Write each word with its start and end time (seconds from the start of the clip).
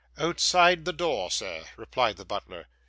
'Outside 0.17 0.83
the 0.83 0.93
door, 0.93 1.29
sir,' 1.29 1.65
replied 1.77 2.17
the 2.17 2.25
butler. 2.25 2.65